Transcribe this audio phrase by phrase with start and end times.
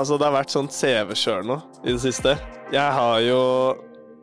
[0.00, 2.32] Altså, det har vært sånn CV-kjør nå i det siste.
[2.72, 3.40] Jeg har jo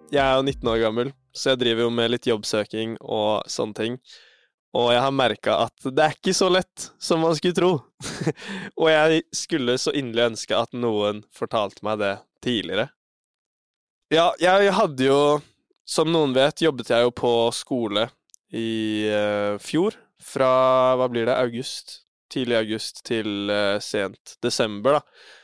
[0.09, 3.77] Jeg er jo 19 år gammel, så jeg driver jo med litt jobbsøking og sånne
[3.77, 3.97] ting.
[4.73, 7.69] Og jeg har merka at det er ikke så lett som man skulle tro.
[8.81, 12.87] og jeg skulle så inderlig ønske at noen fortalte meg det tidligere.
[14.09, 15.21] Ja, jeg hadde jo,
[15.85, 18.07] som noen vet, jobbet jeg jo på skole
[18.55, 19.99] i uh, fjor.
[20.23, 20.49] Fra,
[20.97, 21.99] hva blir det, august
[22.31, 25.35] tidlig august til uh, sent desember, da.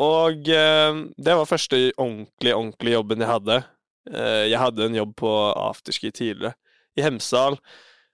[0.00, 3.60] Og uh, det var første ordentlig, ordentlig jobben jeg hadde.
[4.08, 6.56] Uh, jeg hadde en jobb på afterski tidligere,
[6.98, 7.58] i Hemsedal,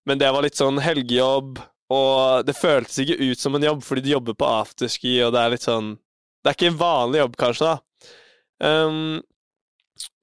[0.06, 1.58] men det var litt sånn helgejobb,
[1.94, 5.40] og det føltes ikke ut som en jobb, fordi du jobber på afterski, og det
[5.40, 5.96] er litt sånn
[6.44, 8.12] Det er ikke en vanlig jobb, kanskje, da.
[8.62, 9.18] Um,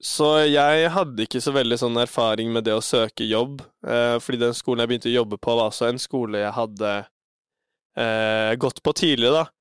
[0.00, 4.56] så jeg hadde ikke så veldig sånn erfaring med det å søke jobb, fordi den
[4.56, 6.92] skolen jeg begynte å jobbe på, var også en skole jeg hadde
[7.96, 9.55] eh, gått på tidligere, da.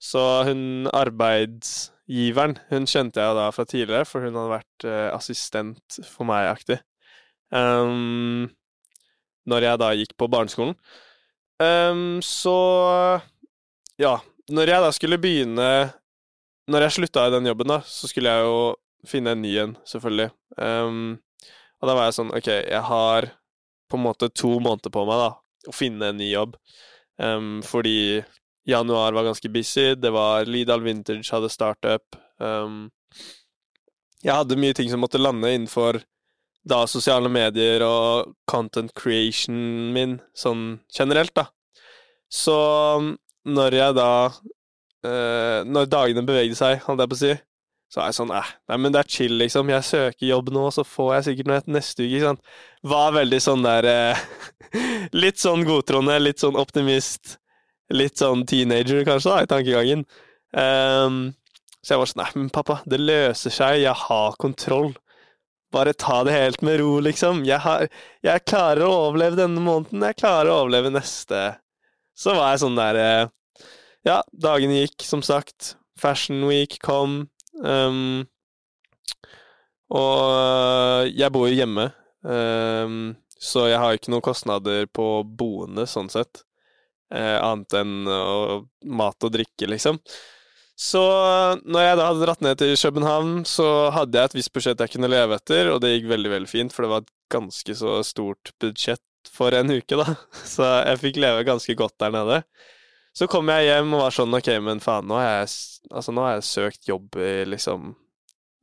[0.00, 6.00] Så hun arbeidsgiveren, hun kjente jeg da fra tidligere, for hun hadde vært eh, assistent
[6.08, 6.80] for meg-aktig.
[7.52, 8.48] Um,
[9.50, 10.76] når jeg da gikk på barneskolen.
[11.60, 12.56] Um, så
[14.00, 14.14] ja,
[14.48, 15.66] når jeg da skulle begynne
[16.70, 18.58] Når jeg slutta i den jobben, da, så skulle jeg jo
[19.08, 20.30] finne en ny en, selvfølgelig.
[20.56, 21.18] Um,
[21.80, 23.26] og da var jeg sånn OK, jeg har
[23.90, 25.30] på en måte to måneder på meg da,
[25.66, 26.54] å finne en ny jobb.
[27.18, 28.20] Um, fordi
[28.70, 29.94] januar var ganske busy.
[29.98, 32.16] Det var Lidal Vintage hadde startup.
[32.38, 32.88] Um,
[34.22, 36.00] jeg hadde mye ting som måtte lande innenfor
[36.70, 39.56] da sosiale medier og content creation
[39.94, 41.46] min, sånn generelt, da.
[42.30, 42.56] Så
[43.48, 47.32] når jeg da uh, Når dagene bevegde seg, holdt jeg på å si,
[47.90, 49.70] så er jeg sånn eh, nei, men det er chill, liksom.
[49.72, 52.12] Jeg søker jobb nå, så får jeg sikkert noe neste uke.
[52.12, 52.52] ikke sant?
[52.86, 54.20] Var veldig sånn der eh,
[55.24, 57.40] Litt sånn godtroende, litt sånn optimist.
[57.90, 60.04] Litt sånn teenager, kanskje, da, i tankegangen.
[60.54, 61.20] Um,
[61.80, 63.80] så jeg var sånn Nei, men pappa, det løser seg.
[63.84, 64.92] Jeg har kontroll.
[65.74, 67.44] Bare ta det helt med ro, liksom.
[67.46, 67.86] Jeg, har,
[68.26, 70.02] jeg klarer å overleve denne måneden.
[70.08, 71.44] Jeg klarer å overleve neste.
[72.18, 73.28] Så var jeg sånn der eh,
[74.06, 75.74] Ja, dagene gikk, som sagt.
[76.00, 77.22] Fashion Week kom.
[77.62, 78.26] Um,
[79.90, 81.88] og jeg bor jo hjemme,
[82.22, 86.44] um, så jeg har ikke noen kostnader på boende, sånn sett.
[87.10, 87.94] Uh, annet enn
[88.86, 89.98] mat og drikke, liksom.
[90.80, 91.00] Så
[91.68, 94.94] når jeg da hadde dratt ned til København, så hadde jeg et visst budsjett jeg
[94.94, 97.98] kunne leve etter, og det gikk veldig, veldig fint, for det var et ganske så
[98.06, 100.14] stort budsjett for en uke, da.
[100.54, 102.38] Så jeg fikk leve ganske godt der nede.
[103.12, 105.50] Så kom jeg hjem og var sånn ok, men faen, nå har jeg,
[105.90, 107.92] altså, nå har jeg søkt jobb i liksom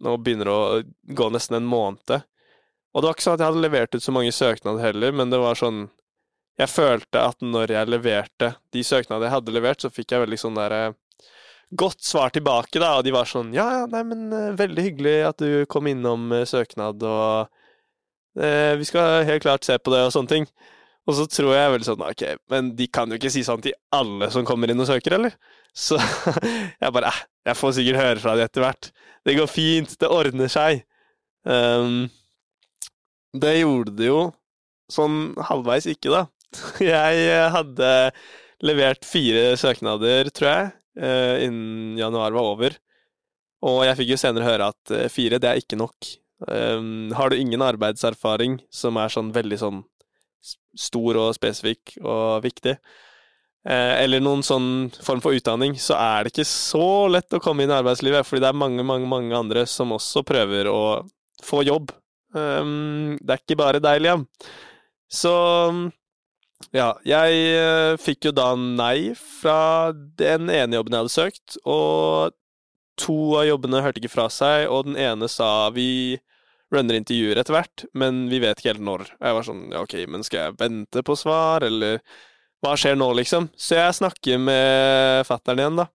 [0.06, 2.12] Nå begynner det å gå nesten en måned.
[2.94, 5.32] Og det var ikke sånn at jeg hadde levert ut så mange søknader heller, men
[5.34, 5.88] det var sånn
[6.58, 10.40] Jeg følte at når jeg leverte de søknadene jeg hadde levert, så fikk jeg veldig
[10.42, 10.82] sånn derre
[11.78, 15.16] Godt svar tilbake, da, og de var sånn Ja, ja, nei, men uh, veldig hyggelig
[15.28, 17.52] at du kom innom uh, søknad, og
[18.40, 20.48] eh, vi skal helt klart se på det, og sånne ting.
[21.08, 23.76] Og så tror jeg vel sånn Ok, men de kan jo ikke si sånn til
[23.96, 25.36] alle som kommer inn og søker, eller?
[25.76, 26.00] Så
[26.82, 28.90] jeg bare eh, Jeg får sikkert høre fra de etter hvert.
[29.28, 29.94] Det går fint.
[30.00, 30.82] Det ordner seg.
[31.48, 32.10] Um,
[33.36, 34.22] det gjorde det jo
[34.92, 36.26] sånn halvveis ikke, da.
[36.94, 37.92] Jeg hadde
[38.66, 40.70] levert fire søknader, tror jeg,
[41.02, 42.78] uh, innen januar var over.
[43.68, 46.10] Og jeg fikk jo senere høre at uh, fire, det er ikke nok.
[46.48, 49.84] Um, har du ingen arbeidserfaring som er sånn veldig sånn
[50.78, 52.76] stor og spesifikk og viktig,
[53.68, 57.66] eh, eller noen sånn form for utdanning, så er det ikke så lett å komme
[57.66, 60.82] inn i arbeidslivet, fordi det er mange, mange, mange andre som også prøver å
[61.44, 61.92] få jobb.
[62.38, 64.28] Um, det er ikke bare deg, Liam.
[65.10, 65.34] Så
[66.76, 72.36] ja, jeg uh, fikk jo da nei fra den ene jobben jeg hadde søkt, og
[72.98, 76.18] to av jobbene hørte ikke fra seg, og den ene sa vi
[76.74, 79.06] runner intervjuer etter hvert, men vi vet ikke helt når.
[79.20, 82.02] Og jeg var sånn, ja, ok, men skal jeg vente på svar, eller
[82.66, 83.52] hva skjer nå, liksom?
[83.56, 85.88] Så jeg snakker med fattern igjen, da.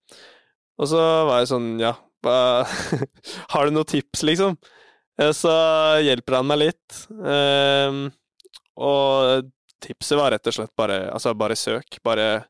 [0.81, 1.97] Og så var jeg sånn, ja,
[3.53, 4.55] Har du noen tips, liksom?
[5.19, 5.53] Eh, så
[6.07, 7.01] hjelper han meg litt.
[7.19, 8.05] Um,
[8.79, 9.51] og
[9.83, 11.99] tipset var rett og slett bare Altså, bare søk.
[12.05, 12.45] Bare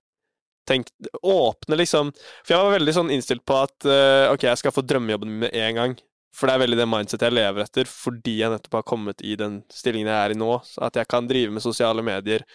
[0.68, 0.92] tenk
[1.26, 4.84] Åpne, liksom For jeg var veldig sånn innstilt på at uh, ok, jeg skal få
[4.86, 5.96] drømmejobben med en gang.
[6.32, 9.34] For det er veldig det mindsetet jeg lever etter, fordi jeg nettopp har kommet i
[9.36, 10.52] den stillingen jeg er i nå.
[10.80, 12.46] At jeg kan drive med sosiale medier,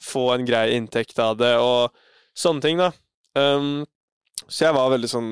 [0.00, 1.92] få en grei inntekt av det, og
[2.38, 2.88] sånne ting, da.
[3.36, 3.84] Um,
[4.48, 5.28] så jeg var veldig sånn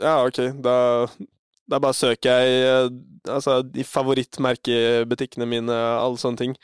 [0.00, 0.76] Ja, ok, da,
[1.70, 2.88] da bare søker jeg eh,
[3.30, 6.56] altså, de favorittmerkebutikkene mine, alle sånne ting.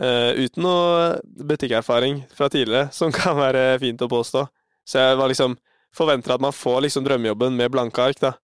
[0.00, 4.46] Uh, uten noe butikkerfaring fra tidligere, som kan være fint å påstå.
[4.88, 5.58] Så jeg var liksom
[5.94, 8.34] forventer at man får liksom drømmejobben med blanke ark, da.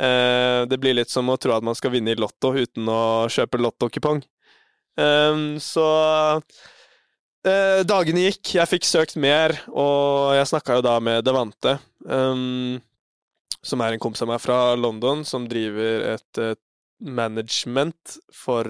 [0.00, 3.28] Uh, det blir litt som å tro at man skal vinne i Lotto uten å
[3.30, 4.22] kjøpe lottokupong.
[4.98, 5.84] Um, så
[6.40, 11.76] uh, dagene gikk, jeg fikk søkt mer, og jeg snakka jo da med Devante,
[12.08, 12.80] um,
[13.62, 16.42] som er en kompis av meg fra London, som driver et
[17.02, 18.66] management for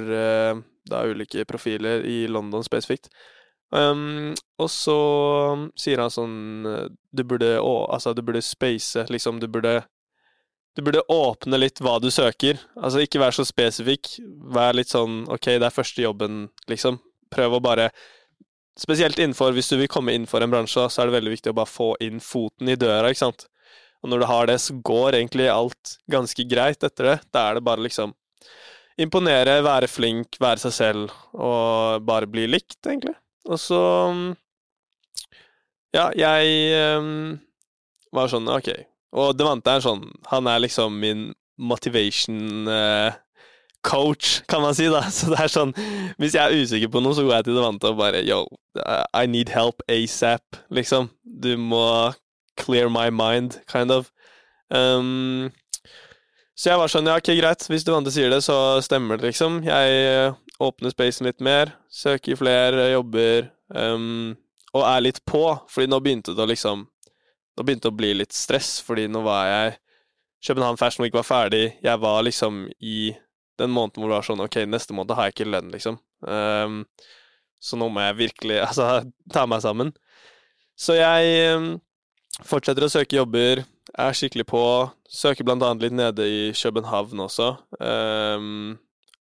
[0.90, 3.10] uh, er ulike profiler i London spesifikt.
[3.72, 4.98] Um, og så
[5.80, 6.34] sier han sånn
[7.08, 9.40] Du burde å, altså, du burde space, liksom.
[9.40, 9.78] Du burde
[10.76, 12.60] Du burde åpne litt hva du søker.
[12.76, 14.18] Altså, ikke vær så spesifikk.
[14.52, 17.00] Vær litt sånn OK, det er første jobben, liksom.
[17.32, 17.88] Prøv å bare
[18.80, 21.52] Spesielt innenfor Hvis du vil komme inn for en bransje, så er det veldig viktig
[21.52, 23.46] å bare få inn foten i døra, ikke sant.
[24.02, 27.18] Og når du har det, så går egentlig alt ganske greit etter det.
[27.34, 28.14] Da er det bare liksom
[29.00, 33.16] imponere, være flink, være seg selv og bare bli likt, egentlig.
[33.48, 33.82] Og så
[35.92, 37.40] Ja, jeg um,
[38.14, 38.70] var sånn, OK.
[39.12, 41.26] Og Devante er sånn Han er liksom min
[41.60, 43.12] motivation uh,
[43.84, 45.02] coach, kan man si, da.
[45.16, 45.74] Så det er sånn
[46.22, 48.44] Hvis jeg er usikker på noe, så går jeg til Devante og bare Yo,
[49.12, 51.10] I need help asap, liksom.
[51.24, 52.12] Du må
[52.56, 54.12] clear my mind, kind of.
[54.70, 55.50] Um,
[56.54, 59.30] så jeg var sånn, ja, ok, greit, hvis du andre sier det, så stemmer det,
[59.30, 59.62] liksom.
[59.64, 64.34] Jeg eh, åpner spacen litt mer, søker flere jobber, um,
[64.76, 66.88] og er litt på, fordi nå begynte det å liksom
[67.52, 69.72] Nå begynte det å bli litt stress, fordi nå var jeg
[70.48, 73.12] København Fashion Week var ferdig, jeg var liksom i
[73.60, 75.98] den måneden hvor det var sånn Ok, neste måned har jeg ikke lønn, liksom.
[76.24, 76.80] Um,
[77.62, 79.02] så nå må jeg virkelig altså,
[79.32, 79.92] ta meg sammen.
[80.80, 81.68] Så jeg um,
[82.48, 83.62] fortsetter å søke jobber,
[83.98, 84.62] er skikkelig på.
[85.10, 87.52] Søker blant annet litt nede i København også.
[87.78, 88.76] Um,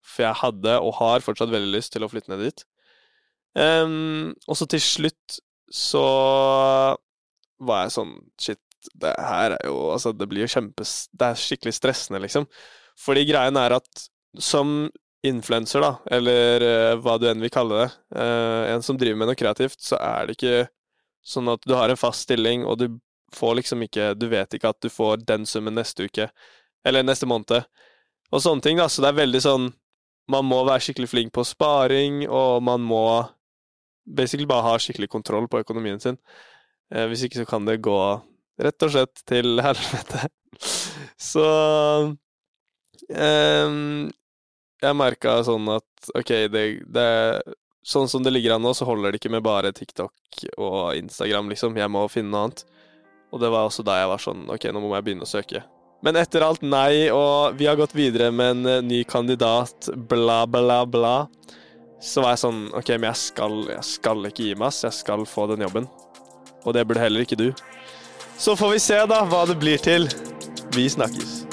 [0.05, 2.65] for jeg hadde, og har fortsatt veldig lyst til å flytte ned dit.
[3.55, 5.39] Um, og så til slutt
[5.71, 6.03] så
[7.61, 8.61] var jeg sånn Shit,
[8.95, 10.93] det her er jo Altså, det blir jo kjempes...
[11.11, 12.47] Det er skikkelig stressende, liksom.
[12.99, 14.05] Fordi greien er at
[14.39, 14.89] som
[15.27, 19.29] influenser, da, eller uh, hva du enn vil kalle det, uh, en som driver med
[19.29, 20.63] noe kreativt, så er det ikke
[21.21, 22.87] sånn at du har en fast stilling, og du
[23.35, 26.29] får liksom ikke Du vet ikke at du får den summen neste uke,
[26.85, 27.67] eller neste måned,
[28.31, 28.87] og sånne ting, da.
[28.89, 29.69] Så det er veldig sånn
[30.31, 33.03] Man må være skikkelig flink på sparing, og man må
[34.05, 36.17] basically bare ha skikkelig kontroll på økonomien sin.
[36.93, 37.97] Eh, hvis ikke så kan det gå
[38.61, 40.29] rett og slett til helvete.
[41.19, 41.45] Så
[43.09, 43.75] eh,
[44.81, 47.09] Jeg merka sånn at ok, det, det
[47.81, 51.47] Sånn som det ligger an nå, så holder det ikke med bare TikTok og Instagram,
[51.49, 51.73] liksom.
[51.81, 52.59] Jeg må finne noe annet.
[53.31, 55.63] Og det var også da jeg var sånn Ok, nå må jeg begynne å søke.
[56.01, 60.43] Men etter alt nei, og vi har gått videre med en uh, ny kandidat, bla,
[60.49, 61.15] bla, bla,
[62.01, 64.81] så var jeg sånn OK, men jeg skal, jeg skal ikke gi meg, ass.
[64.87, 65.85] Jeg skal få den jobben.
[66.65, 67.51] Og det burde heller ikke du.
[68.41, 70.09] Så får vi se, da, hva det blir til.
[70.73, 71.43] Vi snakkes.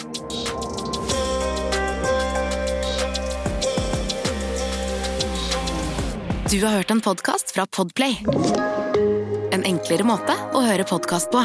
[6.49, 8.23] Du har hørt en podkast fra Podplay.
[9.52, 11.44] En enklere måte å høre podkast på.